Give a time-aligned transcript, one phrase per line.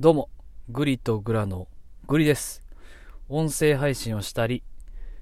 [0.00, 0.30] どうも、
[0.70, 1.68] グリとグラの
[2.06, 2.64] グリです。
[3.28, 4.62] 音声配信をしたり、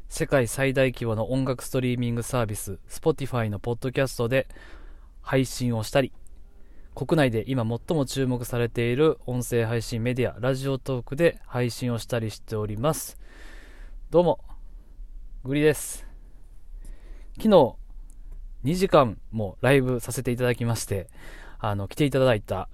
[0.08, 4.46] 世界最大規模の音楽ストリーミングサービス、Spotify のポッドキャストで
[5.20, 6.12] 配信をしたり、
[6.94, 13.18] 国内で今最も注目されている音声配信メディア、ラジオトークで配信をしたりしております。
[14.10, 14.38] どうも、
[15.42, 16.06] グリです。
[17.36, 17.74] 昨日、
[18.62, 21.08] 2時間もライブさせていただきまして、
[21.58, 22.68] あの、来ていただいた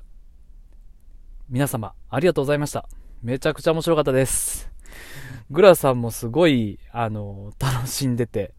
[1.50, 2.88] 皆様、ありがとうございました。
[3.23, 4.70] めちゃくちゃ面白かったです。
[5.50, 8.55] グラさんもすごい、あの、楽しんでて、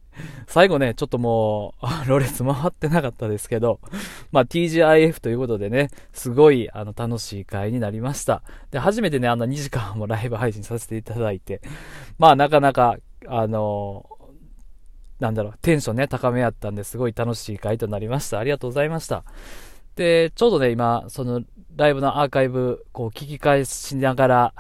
[0.46, 3.80] 最後ね、ちょっともう、ロレス回ってなかったですけど、
[4.32, 8.44] まあ、TGIF ということでね、すごい、あの、楽しい回になりました。
[8.70, 11.62] で、初めてね、あの、2時間もライブ配信させていただいて、
[12.20, 14.08] まあ、なかなか、あの、
[15.20, 18.38] なんだろう、テンションね、高めやったんで、すごい楽しい回となりました。
[18.38, 19.24] ありがとうございました。
[19.96, 21.42] で、ちょうどね、今、その、
[21.76, 24.54] ライブのアーカイブ、こう、聞き返しながら、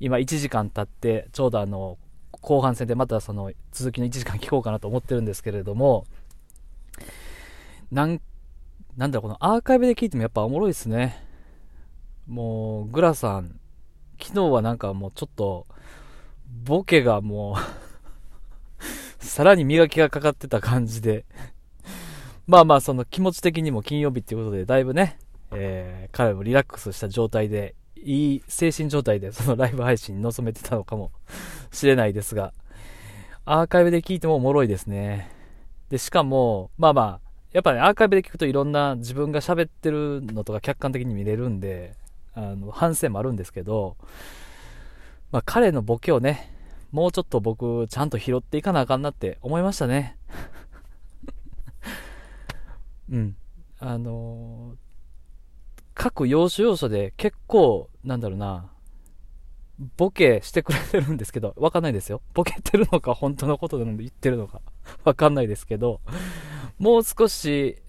[0.00, 1.98] 今1時間経って、ちょうどあの、
[2.40, 6.06] 後半戦でまたその、続きの1時間聞こうかなと思ってるんですけれども、
[7.92, 8.22] なん、
[8.96, 11.22] なんだろう、このアーカイブで聞いてもやっぱおもろいですね。
[12.26, 13.60] もう、グラさん、
[14.18, 15.66] 昨日はなんかもうちょっと、
[16.64, 17.58] ボケがも
[19.20, 21.26] う、 さらに磨きがかかってた感じで、
[22.46, 25.18] まあまあ、その気持ち的にも金曜日っていうことで、だいぶね、
[25.52, 31.10] えー、彼もリラックスした状態で、いい精神状態でそのライブ配信に臨めてたのかも
[31.72, 32.52] しれないですが、
[33.44, 35.30] アーカイブで聞いてもおもろいですね。
[35.88, 37.20] で、しかも、まあまあ、
[37.52, 41.94] やっぱね、アーカイブで聞くといろんな自分が喋ってるのとか客観的に見れるんで、
[42.34, 43.96] あの、反省もあるんですけど、
[45.32, 46.52] まあ彼のボケをね、
[46.92, 50.16] もうちょっと僕、ちゃんと拾っていかなあかんなって思いましたね。
[53.10, 53.36] うん。
[53.78, 54.85] あのー
[55.96, 58.70] 各要所要所で結構、なんだろうな、
[59.96, 62.20] ボケしてくれてるんですけど、 わかんないですよ。
[62.34, 64.60] ボケてるのか本当のことで言ってるのか
[65.04, 66.00] わかんないですけど、
[66.78, 67.82] もう少し、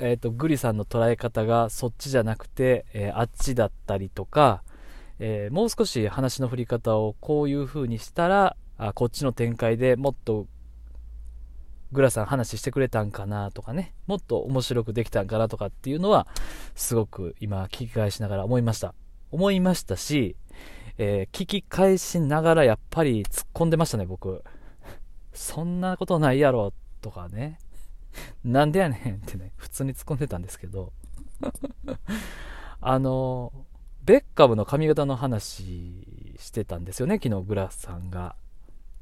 [0.00, 4.64] えっ、と、グリさんの捉え方がそっちじゃなくて、えーあっちだったりとか、
[5.20, 10.48] えーもう少し話の振り方をこういう風にしたら、あこっちの展開でもっと
[11.92, 16.26] グラさん話してくれたんかなとかね、もっと面白くできたんかなとかっていうのは、
[16.74, 18.94] すごく今聞き返しながら思いました。
[19.32, 20.36] 思いましたし、
[20.98, 24.44] えー聞き返しながらやっぱり突っ込んでましたね、僕。
[25.32, 27.58] そんなことないやろ、とかね。
[28.44, 30.92] なんでやねんってね、普通に突っ込んでたんですけど。
[32.80, 33.52] あの、
[34.04, 38.36] ベッカムの髪型の話してたんですよね、昨日グラさんが。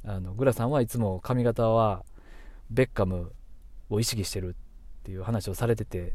[0.05, 2.05] あの、グラさんはいつも髪型は、
[2.71, 3.33] ベッカム
[3.91, 4.57] を意識してる
[5.01, 6.13] っていう話をされてて、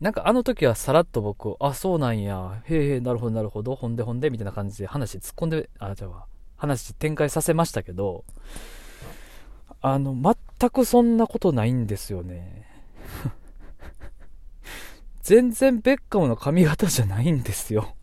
[0.00, 8.24] なんかあの時はさらっと僕、あ、そうなんや、へえへえ、なるほどなるほど、ほんでほんで、みたいな感じで話突っ込んで、あ、じゃあ、話展開させましたけど、
[9.82, 12.66] あの、全くそんなことないんですよね。
[15.22, 17.94] 全然ベッカムの髪型じゃないんですよ。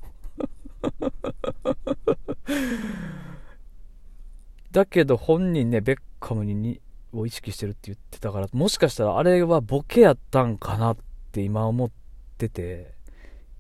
[4.72, 6.80] だけど本人ね、ベッカムにに
[7.14, 10.98] を意識してるって言ってたから、もしかしたらあれはボケやったんかなっ
[11.32, 11.92] て今思っ
[12.38, 12.94] てて、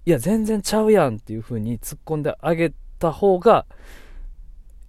[0.06, 3.66] いや、全然ちゃうやんっていう風に突っ込んであげた方が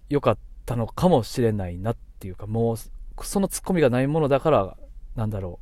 [0.09, 2.77] 良かったのかもしれないなっていうか、もう、
[3.23, 4.77] その突っ込みがないものだから、
[5.15, 5.59] なんだろ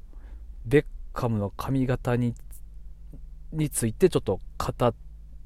[0.66, 2.36] う、ベッカムの髪型に、
[3.52, 4.94] についてちょっと語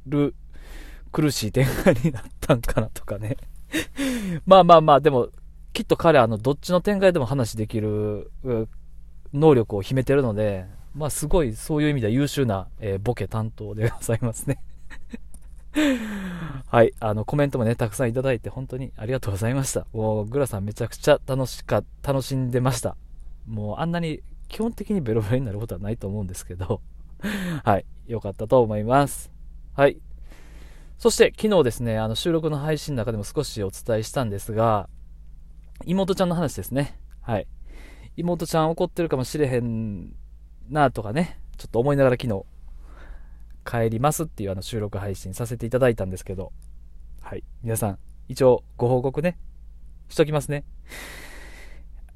[0.07, 0.35] る
[1.11, 3.37] 苦しい展開になったんかなとかね。
[4.45, 5.29] まあまあまあ、でも、
[5.73, 8.31] きっと彼はあの、どっちの展開でも話できる
[9.33, 14.61] 能力を秘めてるので、まあすごいそういう意味では優秀な、えーボケ担当でございますね。
[16.67, 19.87] はい、あの、コメントもね、たくさんいただいて本当にありがとうございました。
[19.93, 22.97] もう、グラさんめちゃくちゃ楽しか、楽しんでました。
[23.47, 26.81] もう、あんなに基本的にベロベロになることはないと思うんですけど、
[27.63, 29.31] はい、よかったと思います。
[29.73, 29.97] はい。
[30.97, 34.89] そして昨日ですね、あの収録の配信の中でも少しお伝えしたんですが、
[35.85, 36.97] 妹ちゃんの話ですね。
[37.21, 37.47] はい。
[38.17, 40.13] 妹ちゃん怒ってるかもしれへん
[40.69, 42.45] なとかね、ちょっと思いながら昨日、
[43.65, 46.51] 帰りますっていうあの収録配信させていただいたんですけど、
[47.21, 47.43] はい。
[47.63, 49.37] 皆さん、一応ご報告ね、
[50.09, 50.63] しときますね。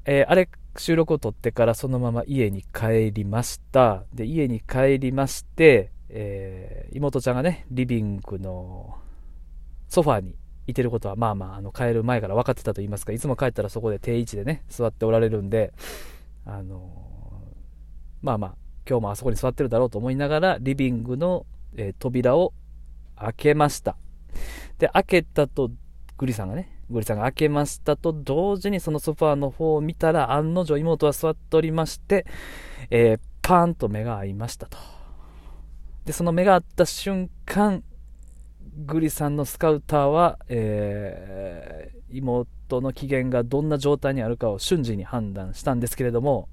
[0.04, 0.48] えーあれ、
[0.78, 4.04] 収録を撮ってからそのまま家に帰りました。
[4.12, 8.96] で、家に帰りまして、えー妹ちゃんがね、リビングの
[9.88, 10.36] ソファーに
[10.66, 15.72] いてることは、まあまあ、あの、帰る前から分かってたと言いますか、いつも帰ったらそこで定位置でね、座っておられるんで、
[16.44, 17.06] あの
[18.22, 18.54] まあまあ、
[18.88, 21.46] 今日もあそこに座ってるだろうと思いながら、リビングの、
[21.76, 22.52] えー、扉を
[23.16, 23.96] 開けました。
[24.78, 25.70] で、開けたと、
[26.18, 32.26] グリさんがね、グリさんが開けましたと同時にそのソファーの方を見たら案の定妹は座っておりまして、
[32.90, 34.78] えー、パーンと目が合いましたと。
[36.04, 37.82] で、その目が合った瞬間、
[38.76, 46.48] グリさんのスカウターは、えー、妹の機嫌がどんな状態にあるかを瞬時に判断したんですけれども、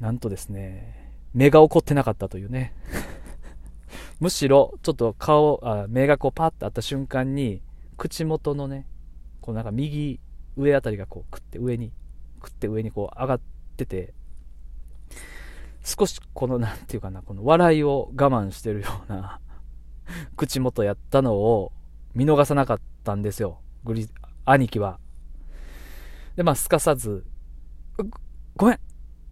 [0.00, 2.72] なんとですね、目が起こってなかったというね。
[4.18, 7.60] むしろ、ちょっと顔、あ目がこうパッとあった瞬間に、
[7.98, 8.86] 口元のね、
[9.42, 10.20] こうなんか右
[10.56, 11.92] 上あたりがこう、くって上に、
[12.40, 13.40] くって上にこう上がっ
[13.76, 14.14] てて、
[15.84, 19.38] 少しこの、なんていうかな、この笑いを我慢してるような
[20.36, 21.72] 口元やったのを
[22.14, 23.60] 見逃さなかったんですよ。
[23.84, 24.08] グリ、
[24.46, 24.98] 兄貴は。
[26.36, 27.24] で、まあ、すかさず、
[28.56, 28.78] ごめん、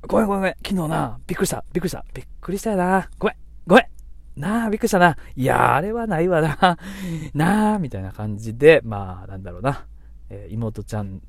[0.07, 5.17] ごめんごめんごめん、昨日な、びっくりした、びっくりした、びっくりしたよな、ごめん、ごめん、なあ、びっくりしたな。
[5.35, 6.79] いやあれはないわな。
[7.35, 9.87] なあ、みたいな感じで、まあ、なんだろうな。
[10.31, 11.23] えー、妹ちゃん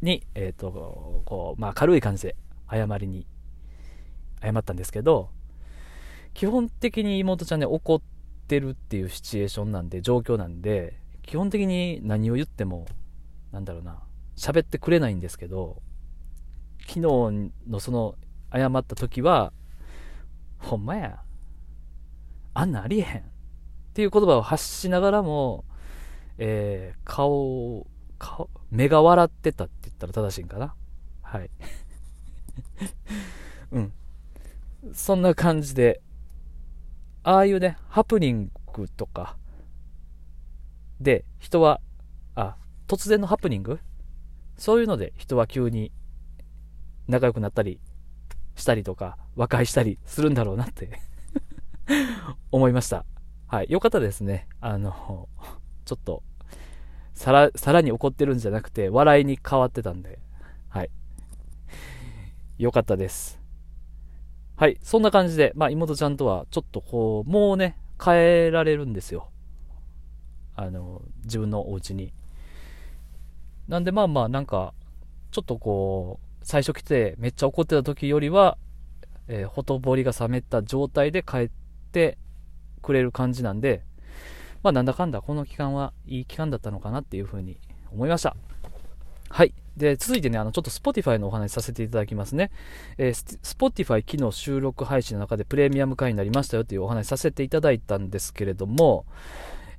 [0.00, 2.36] に、えっ、ー、と、こう、まあ、軽い感じで
[2.70, 3.26] 謝りに、
[4.42, 5.30] 謝ったんですけど、
[6.34, 8.02] 基本的に妹ちゃんね、怒っ
[8.48, 12.86] てるっていうシチュエーションなんで、状況なんで、基本的に何を言っても、
[13.52, 14.02] なんだろうな、
[14.36, 15.82] 喋ってくれないんですけど、
[16.80, 17.00] 昨日
[17.68, 18.16] のその、
[18.52, 19.52] 謝った時は、
[20.58, 21.22] ほんまや、
[22.54, 23.24] あんなありえへんっ
[23.94, 25.64] ていう言葉を発しながらも、
[26.38, 27.86] えー、顔、
[28.18, 30.74] 顔、目が笑ってたって言ったら正しいんかな
[31.22, 31.50] はい。
[33.72, 33.92] うん。
[34.92, 36.02] そんな感じで、
[37.22, 39.36] ああいうね、ハプニングとか、
[41.00, 41.80] で、人は、
[42.34, 42.56] あ、
[42.88, 43.80] 突然のハプニング？
[44.56, 45.90] そういうので人は急に
[47.08, 47.80] 仲良くなったり
[48.54, 51.00] したりとか、和解したりするんだろうなって
[52.52, 53.04] 思いました。
[53.46, 53.66] はい。
[53.70, 54.48] よかったですね。
[54.60, 55.28] あの、
[55.84, 56.22] ちょっと、
[57.14, 60.18] さら、さらに怒ってるんじゃなくて、笑いに変わってたんで、
[60.68, 60.90] はい。
[62.58, 63.41] よかったです。
[64.62, 64.78] はい。
[64.80, 69.28] そんな感じで、まあ、妹ちゃんとは、ちょっとこう、もうね、帰られるんですよ。
[70.54, 72.12] あの、自分のお家に。
[73.66, 74.72] なんで、まあまあ、なんか、
[75.32, 78.56] ちょっとこう、最初来てめっちゃ怒ってた時よりは、
[79.26, 81.50] えー、ほとぼりが冷めた状態で帰っ
[81.90, 82.16] て
[82.82, 83.82] くれる感じなんで、
[84.62, 87.58] まあなんだかんだこの期間はいい期間だったのかなっていうふうに
[87.90, 88.36] 思いました。
[89.28, 89.54] はい。
[89.76, 92.50] で、続いてね、あの、ちょっと Spotify のお話させていただきますね。
[92.98, 99.06] えー、Spotify 機能収録配信の中でプレミアム会になりましたよというお話させていただいたんですけれども、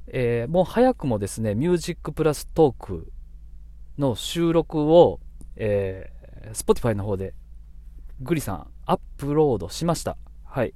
[0.07, 3.11] えー、もう早くもですね、ミュージックプラストーク
[3.97, 5.19] の収録を、
[5.55, 7.33] えー、Spotify の方で
[8.21, 10.17] グリさんアップロードしました。
[10.43, 10.73] はい。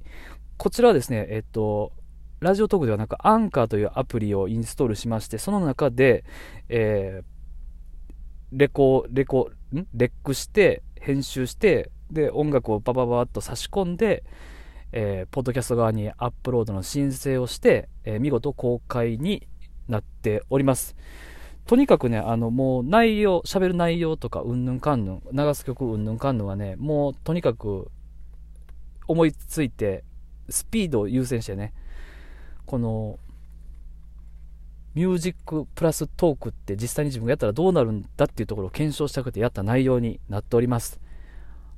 [0.56, 1.92] こちらはですね、えっと、
[2.40, 6.24] ラジオトークではなく、アンカーというアプリをインストールしまして、その中で、
[6.68, 7.37] えー、
[8.52, 9.86] レコ、レコ、ん？
[9.94, 14.24] レックして、編集して、で、音楽をバババッと差し込んで、
[14.92, 19.46] えー、ポッドキャスト側にアップロードの申請をして、えー、見事公開に
[19.86, 20.96] なっております。
[21.66, 27.90] とにかくね、あの、もう内容、喋る内容とか、うんぬんかんぬん、流す曲うんぬんかんぬんはね、もうとにかく
[29.06, 30.04] 思いついて、
[30.48, 31.74] スピードを優先してね、
[32.64, 33.18] この、
[34.98, 40.98] ミュージックプラストークって実際に自分がやったらどうなるんだっていうところを検証したくてやった内容になっております。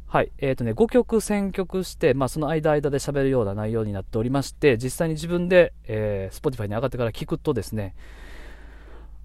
[0.07, 0.33] はい。
[0.39, 7.95] えっ、ー、とね、5曲選曲して、まあその間間で喋るような内容になっておりまして、実際に自分で、えー、Spotify に上がってから聞くとですね、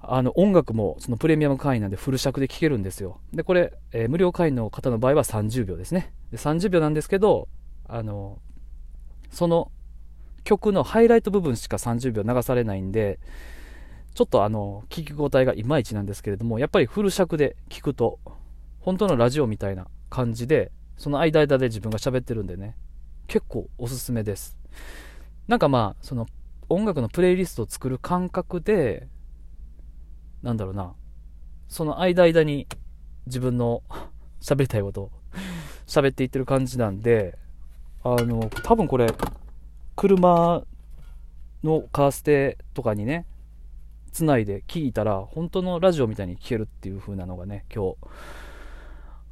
[0.01, 3.21] あの音楽もそのプレミアム会員なんでフル尺で聴けるんですよ。
[3.31, 6.11] で、これ、えー、無料会員の方の場合は30秒ですね。
[6.31, 7.47] で30秒なんですけど、
[7.87, 8.39] あの、
[9.31, 9.71] その
[10.43, 13.19] 曲のハイライト部分しか30秒流されないんで、
[14.15, 18.17] ちょっとあの、聞き応えがいまいちなんですけれども、やっぱりフル尺で聞くと、
[18.79, 22.77] 本当のラジオみたいな感じで、その間々で自分が喋ってるんでね、
[23.27, 24.57] 結構おすすめです。
[25.49, 26.27] なんかまあ、その
[26.69, 29.09] 音楽のプレイリストを作る感覚で、
[30.41, 30.93] なんだろうな、
[31.67, 32.67] その間々に
[33.25, 33.83] 自分の
[34.39, 35.11] 喋りたいことを
[35.87, 37.37] 喋っていってる感じなんで、
[38.01, 39.07] あの、多分これ、
[39.97, 40.63] 車
[41.65, 43.25] のカーステとかにね、
[44.15, 47.97] つないで聞いたら、本当のラジオみたいに聞けるっていう風なのがね、今日、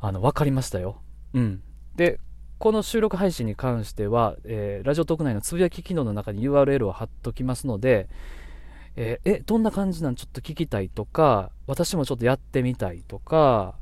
[0.01, 1.01] あの、分かりましたよ。
[1.33, 1.63] うん。
[1.95, 2.19] で、
[2.59, 8.09] この収録配信に関しては、えー、ラジオトーク内のつぶやき機能の中に URL を貼っときますので、
[8.97, 13.75] えー、え、どんな感じなんちょっと聞きたいとか、私もちょっとやってみたいとか、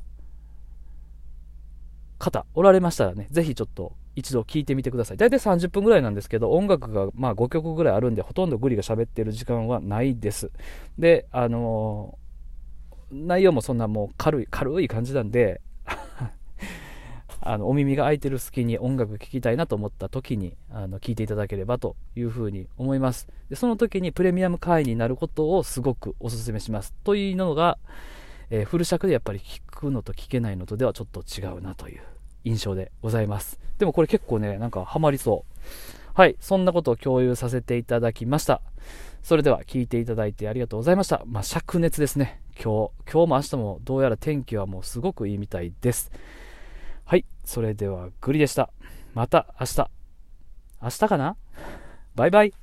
[2.18, 5.16] 方おられましたらね、ぜひちょっと一度聞いてみてください。
[5.16, 10.50] 大体30分ぐらいなんですけど、音楽がまあ5曲ぐらいあるんで、ほとんどグリが喋ってる時間はないです。
[10.98, 15.60] で、あのー、内容もそんなもう軽い、軽い感じなんで、
[17.44, 27.78] あのお耳が開いてる隙に音楽聴きたいなと思った時にあの聴いていただければというふうに思いますでその時にプレミアム会員になることをすごくお勧めしますというのが、
[28.50, 32.02] えー、フル尺でやっぱり聞くのと聞けないのとではちょっと違うなという
[32.44, 35.68] 印象でございますでもこれ結構ねなんかハマりそう
[36.14, 38.60] はいそんなことを共有させていただきました
[39.22, 41.22] それでは聞いていただいてありがとうございました。
[41.26, 42.40] まあ、灼熱ですね。
[42.56, 43.12] 今日。
[43.12, 46.10] 今日も明日もどうやら天気はもうすごくいいみたいです。
[47.04, 47.24] はい。
[47.44, 48.70] それでは、グリでした。
[49.14, 49.90] また明日。
[50.82, 51.36] 明日かな？
[52.16, 52.61] バイバイ。